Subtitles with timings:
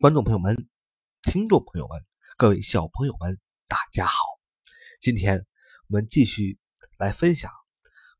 [0.00, 0.68] 观众朋友们、
[1.22, 2.00] 听众朋友们、
[2.36, 4.20] 各位小朋友们，大家好！
[5.00, 5.44] 今天
[5.88, 6.56] 我们继续
[6.98, 7.50] 来分享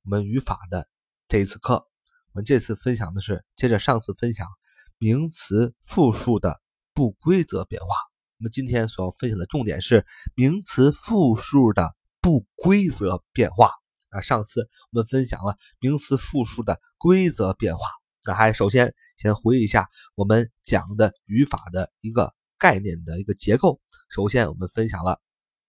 [0.02, 0.88] 我们语法的
[1.28, 1.74] 这一次课。
[2.32, 4.48] 我们这次分享的是接着上次分享
[4.98, 6.60] 名词复数的
[6.94, 7.94] 不规则变化。
[8.38, 10.04] 我们今天所要分享的重点是
[10.34, 13.70] 名词复数的不规则变化。
[14.08, 17.86] 啊，上次我们分享了名词复数的规则变化。
[18.28, 23.80] 那还首先先回忆一下我们讲的语法的一个概念的一个结构。
[24.10, 25.18] 首先我们分享了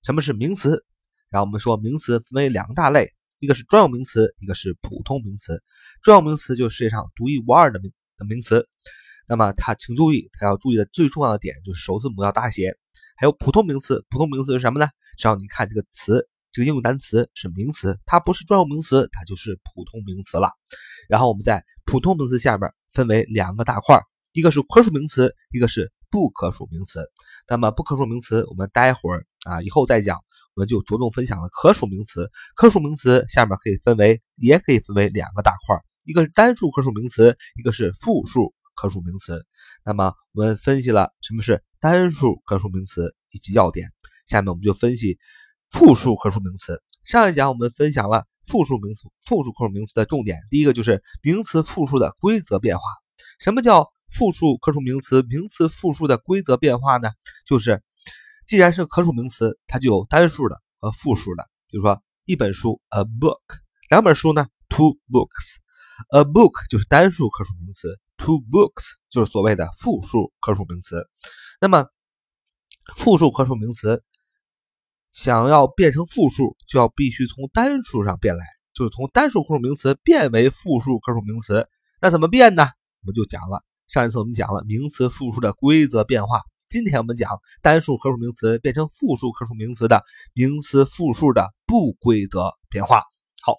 [0.03, 0.83] 什么是名词，
[1.29, 5.63] 然后我们说名词分为两大类，一个是专有名词，一个是普通名词。
[6.03, 8.67] 专有名词就是世界上独一无二的名的名词。
[9.25, 12.77] 那么它请注意，它要注意的最重要的点就是首字母要大写。
[13.15, 14.89] 还有普通名词，普通名词是什么呢？
[15.17, 16.27] 只要你看这个词。
[16.51, 20.49] 这个英语单词是名词，它不是专有名词，它就是普通名词了。
[21.07, 23.99] 然后我们在普通名词下面分为两个大块，
[24.31, 27.03] 一个是可数名词，一个是不可数名词。
[27.47, 30.19] 那么不可数名词我们待会儿啊以后再讲，
[30.53, 32.29] 我们就着重分享了可数名词。
[32.55, 39.43] 可数名词下面可以分为，也可以分为两个大块，一个是单数可数名词，一个是复数可数名词。
[39.83, 43.89] 那么我们分析了什么是单数可数名词以及要点，
[44.27, 45.17] 下面我们就分析。
[45.69, 50.39] 复数可数名词，上一讲我们分享了复数名词、复数可数名词的重点。
[50.49, 52.83] 第一个就是名词复数的规则变化。
[53.39, 55.21] 什么叫复数可数名词？
[55.21, 57.11] 名词复数的规则变化呢？
[57.45, 57.83] 就是
[58.47, 61.47] 既然是可数名词，它就有单数的和复数的。
[61.67, 63.39] 比如说一本书，a book；
[63.89, 65.57] 两本书呢，two books。
[66.13, 71.07] a book 就是单数可数名词，two books 就是所谓的复数可数名词。
[71.61, 71.85] 那么
[72.95, 74.03] 复数可数名词。
[75.11, 81.67] 想要变成复数，就要必须从单数上变来，就是从单数可数名词变为复数可数名词。
[82.01, 82.63] 那怎么变呢？
[83.01, 86.41] 我们就讲了，上一次我们讲了名词复数的规则变化。
[86.69, 90.03] 今天我们讲单数可数名词变成复数可数名词的
[90.33, 93.03] 名词复数的不规则变化。
[93.41, 93.55] 好，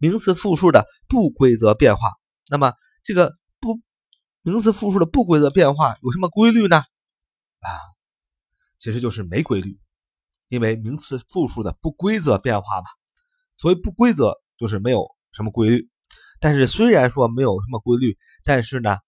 [0.00, 2.10] 名词复数的不规则变化。
[2.48, 2.72] 那么
[3.02, 3.78] 这个不
[4.40, 6.78] 名词复数的不规则变化有什么规律呢？
[6.78, 7.68] 啊，
[8.78, 9.78] 其实就是没规律。
[10.52, 12.84] 因为名词复数的不规则变化嘛，
[13.56, 15.88] 所以不规则就是没有什么规律。
[16.40, 18.98] 但是虽然说没有什么规律，但是呢，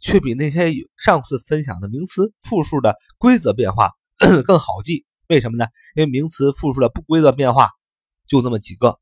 [0.00, 3.92] 却比那些上次分享的名词复数的规则变化
[4.44, 5.06] 更好记。
[5.28, 5.64] 为什么呢？
[5.94, 7.70] 因为名词复数的不规则变化
[8.28, 9.00] 就那么几个，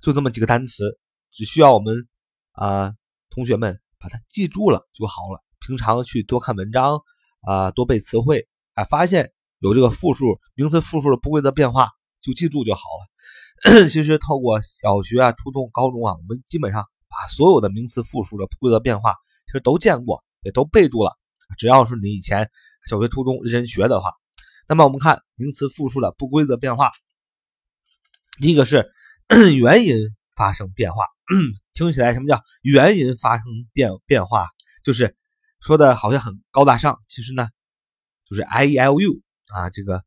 [0.00, 1.00] 就这么几个单词，
[1.32, 2.06] 只需要我们
[2.52, 2.94] 啊
[3.28, 5.42] 同学们把它记住了就好了。
[5.66, 7.00] 平常去多看文章
[7.40, 9.32] 啊，多背词汇啊，发现。
[9.60, 11.88] 有这个复数名词复数的不规则变化，
[12.20, 13.88] 就记住就好了。
[13.88, 19.14] 其实透过小学啊、初中、高中啊，我们基本上把所有的名词复数的不规则变化，
[19.46, 21.16] 其实都见过，也都背住了。
[21.56, 22.50] 只要是你以前
[22.88, 24.12] 小学、初中认真学的话，
[24.68, 26.90] 那么我们看名词复数的不规则变化，
[28.40, 28.92] 第一个是
[29.58, 29.96] 原因
[30.36, 31.04] 发生变化。
[31.72, 34.48] 听起来什么叫原因发生变变化？
[34.84, 35.16] 就是
[35.60, 37.48] 说的好像很高大上，其实呢，
[38.28, 39.22] 就是 I E L U。
[39.54, 40.04] 啊，这个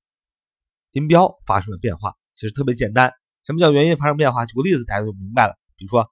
[0.92, 3.14] 音标发生了变化，其实特别简单。
[3.46, 4.46] 什么叫原因发生变化？
[4.46, 5.56] 举个例子，大家就明白了。
[5.76, 6.08] 比如说，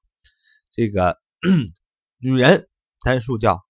[0.71, 1.17] 这个
[2.19, 2.67] 女人
[3.03, 3.61] 单数叫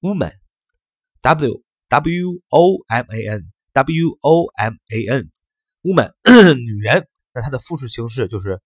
[0.00, 6.12] woman，w w o m a n w o m a n，woman
[6.54, 7.06] 女人。
[7.32, 8.60] 那它的复数形式就是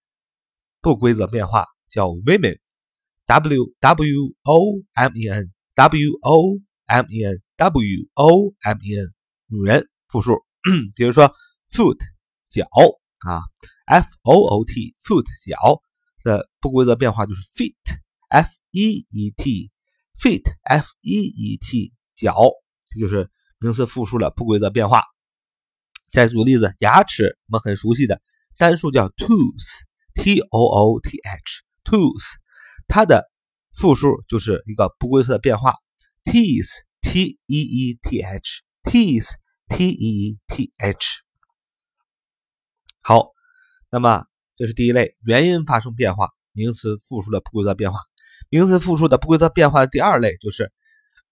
[0.80, 8.78] 不规则变化，叫 women，w w o m e n w o m e n w o m
[8.80, 9.19] e n。
[9.50, 10.44] 女人复数，
[10.94, 11.34] 比如说
[11.70, 11.98] foot
[12.48, 12.66] 脚
[13.26, 13.42] 啊
[13.86, 15.82] ，f o o t foot 脚
[16.22, 17.74] 的不规则变化就是 feet
[18.28, 19.70] f e e t
[20.16, 22.34] feet f e e t 脚，
[22.90, 23.28] 这就是
[23.58, 25.02] 名词复数的不规则变化。
[26.12, 28.22] 再举个例子，牙齿我们很熟悉的
[28.56, 29.82] 单数叫 tooth
[30.14, 32.24] t o o t h tooth，
[32.86, 33.28] 它的
[33.74, 35.74] 复数就是一个不规则变化。
[36.24, 36.68] teeth
[37.00, 39.26] t e e t h teeth
[39.72, 41.22] T E T H，
[43.00, 43.30] 好，
[43.88, 44.26] 那么
[44.56, 48.00] 这是第一类原因发生变化，名词复数的不规则变化。
[48.50, 50.72] 名词复数的不规则变化的第二类就是，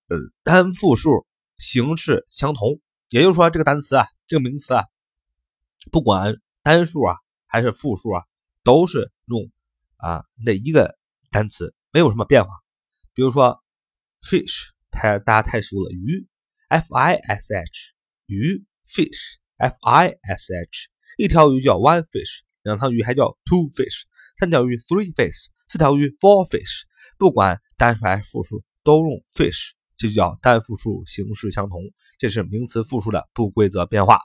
[0.07, 1.27] 呃，单复数
[1.59, 2.81] 形式相同，
[3.11, 4.85] 也就是说这个单词啊，这个名词啊，
[5.91, 8.25] 不管单数啊还是复数啊，
[8.63, 9.51] 都是用
[9.97, 10.97] 啊那一个
[11.33, 12.51] 单词，没有什么变化。
[13.13, 13.63] 比如说
[14.23, 16.27] fish，太大家太熟了，鱼
[16.69, 17.98] ，F I S H。
[18.29, 24.03] 鱼 fish，f i s h，一条鱼叫 one fish，两条鱼还叫 two fish，
[24.39, 26.83] 三条鱼 three fish，四条鱼 four fish。
[27.17, 31.81] 不管单数还是复数，都用 fish 这就叫单复数形式相同，
[32.19, 34.19] 这是名词复数的不规则变化。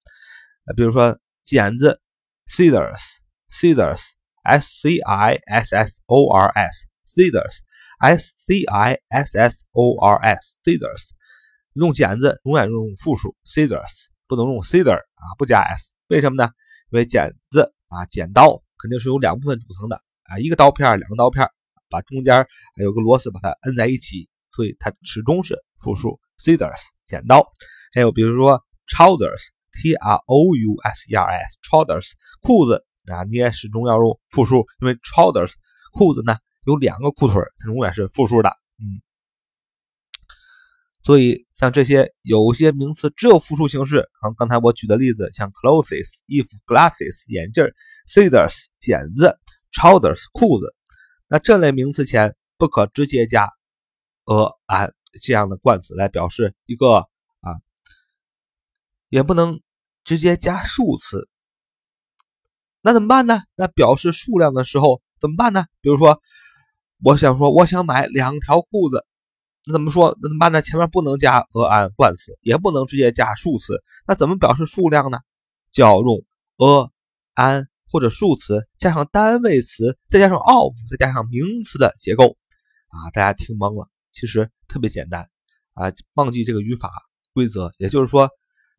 [0.67, 2.01] 呃，比如说剪子
[2.49, 11.11] scissors，scissors，s c i s s o r s，scissors，s c i s s o r s，scissors。
[11.75, 15.93] 用剪子永远用复数 scissors，不能用 scissor 啊，不加 s。
[16.09, 16.51] 为什么呢？
[16.91, 21.47] 因为剪子啊，剪刀肯定是由两部分组成的啊，一个刀片，两个刀片，
[21.91, 22.35] 把中间
[22.75, 27.47] 还有个螺丝把它摁在一起，所以它始终是复数 scissors，剪刀。
[27.93, 35.53] 还有比如说 trousers，t r o u s e r s，trousers 裤子啊，你也始终要用复数，因为 trousers
[35.93, 38.49] 裤子呢有两个裤腿，它永远是复数的，
[38.79, 39.03] 嗯。
[41.03, 47.65] 所以像这些有些名词只有复数形式，刚刚才我举的例子，像 clothes 衣服，glasses 眼镜
[48.09, 49.37] ，scissors 剪子
[49.73, 50.75] ，trousers 裤子，
[51.29, 53.49] 那这类名词前不可直接加
[54.25, 57.09] a an 这样的冠词来表示一个
[57.41, 57.59] 啊。
[59.09, 59.61] 也不能
[60.05, 61.29] 直接加数词，
[62.81, 63.43] 那怎么办呢？
[63.57, 65.67] 那表示数量的时候怎么办呢？
[65.83, 66.23] 比如说，
[67.03, 69.05] 我想说我想买两条裤子，
[69.67, 70.17] 那怎么说？
[70.21, 70.61] 那怎么办呢？
[70.61, 75.19] 前面不能加 a an 冠词，也不能直接加数词，那怎么表示数量呢？
[75.71, 76.25] 就要用
[76.57, 76.91] a
[77.37, 82.37] an 或者数词加上单位词，再加上 of，再加上名词的结构
[82.89, 83.11] 啊！
[83.13, 85.29] 大家听懵了，其实特别简单
[85.75, 85.93] 啊！
[86.15, 86.91] 忘记这个语法
[87.33, 88.31] 规则，也就是说。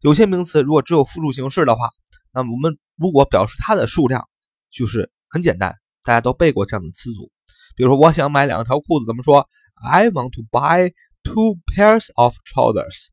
[0.02, 1.90] 有些名词如果只有复数形式的话，
[2.34, 4.28] 那我们如果表示它的数量，
[4.70, 7.32] 就是很简单，大家都背过这样的词组。
[7.76, 9.48] 比如说，我想买两条裤子，怎么说
[9.90, 10.94] ？I want to buy
[11.24, 13.08] two pairs of trousers。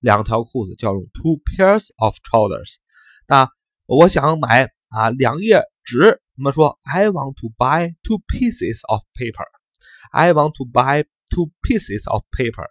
[0.00, 2.76] 两条裤子就要用 two pairs of trousers。
[3.26, 3.48] 那
[3.86, 9.44] 我想买啊两页纸，怎么说？I want to buy two pieces of paper。
[10.10, 12.66] I want to buy two pieces of paper。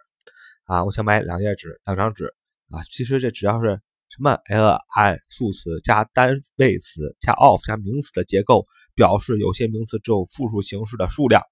[0.64, 2.34] 啊，我想买两页纸，两张纸。
[2.70, 11.42] 啊，其实这只要是什么 l i 数词加单位词加 of 加名词的结构，表示有些名词只有复数形式的数量，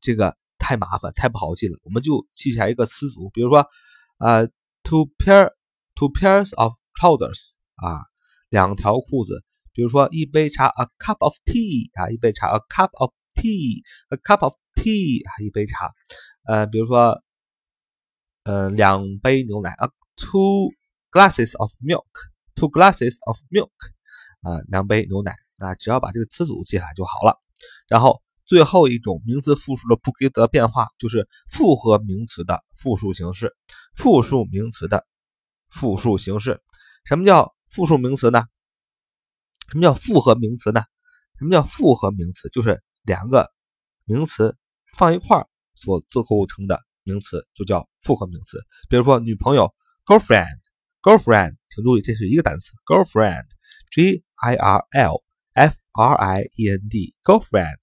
[0.00, 1.78] 这个太麻烦，太不好记了。
[1.84, 3.66] 我们就记下一个词组，比如说，
[4.18, 4.46] 呃
[4.82, 5.52] ，two pair
[5.94, 7.38] two pairs of trousers
[7.76, 8.00] 啊，
[8.48, 9.44] 两条裤子。
[9.72, 15.90] 比如说一杯茶，a cup of tea 啊，一杯茶，a cup of tea，a cup of tea 啊，一杯茶。
[16.44, 17.22] 呃，比如说，
[18.44, 19.90] 呃，两杯牛奶，a。
[20.20, 20.72] Two
[21.10, 22.06] glasses of milk.
[22.54, 23.70] Two glasses of milk.
[24.42, 25.36] 啊，两杯牛奶。
[25.58, 27.40] 啊，只要把这个词组记下来就好了。
[27.88, 33.56] 然后最后一种名词复数的不规则变化，就是复合名词的复数形式。
[33.96, 35.04] 复数名词的
[35.68, 36.62] 复数形式。
[37.04, 38.44] 什么叫复数名词呢？
[39.70, 40.84] 什么叫复合名词呢？
[41.38, 42.48] 什么叫复合名词？
[42.50, 43.50] 就是两个
[44.04, 44.56] 名词
[44.96, 48.58] 放一块儿所组构成的名词，就叫复合名词。
[48.88, 49.74] 比如说女朋友
[50.06, 50.67] ，girlfriend。
[51.02, 53.44] girlfriend 请注意这是一个单词 girlfriend
[53.92, 54.82] girlfriend
[57.22, 57.78] girlfriend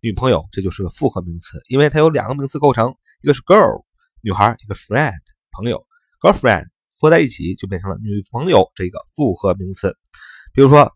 [0.00, 3.84] 女朋友这就是个复合名词因为它有两个名词构成一个是 girl
[4.22, 5.12] 女孩一个 friend
[5.50, 5.86] 朋友。
[6.24, 6.68] girlfriend
[6.98, 9.94] 合在一起就变成了女朋友这个复合名词。
[10.54, 10.90] 比如说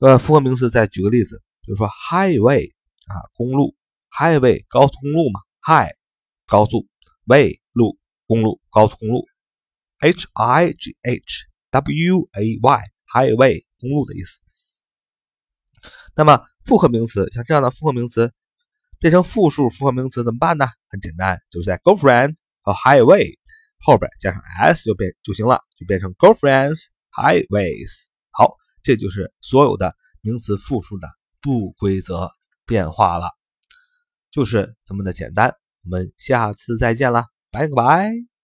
[0.00, 2.68] 呃复合名词再举个例子比如说 highway
[3.06, 3.76] 啊公路
[4.10, 5.92] highway 高速公路嘛 high
[6.46, 6.88] 高速
[7.26, 9.24] way 路公路高速公路
[10.00, 14.40] ，H I G H W A Y，highway，公路的意思。
[16.14, 18.32] 那么复合名词像这样的复合名词
[18.98, 20.66] 变成复数复合名词怎么办呢？
[20.88, 23.38] 很简单，就是在 girlfriend 和 highway
[23.78, 28.06] 后边加上 s 就变就行了，就变成 girlfriends highways。
[28.30, 31.08] 好，这就是所有的名词复数的
[31.40, 32.30] 不规则
[32.64, 33.30] 变化了，
[34.30, 35.54] 就是这么的简单。
[35.84, 38.35] 我们下次再见了，拜个拜。